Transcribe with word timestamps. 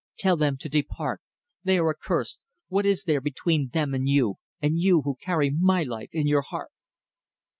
"Tell 0.17 0.35
them 0.35 0.57
to 0.57 0.67
depart. 0.67 1.21
They 1.63 1.77
are 1.77 1.91
accursed. 1.91 2.39
What 2.69 2.87
is 2.87 3.03
there 3.03 3.21
between 3.21 3.69
them 3.69 3.93
and 3.93 4.09
you 4.09 4.37
and 4.59 4.79
you 4.79 5.03
who 5.03 5.13
carry 5.21 5.51
my 5.51 5.83
life 5.83 6.09
in 6.11 6.25
your 6.25 6.41
heart!" 6.41 6.71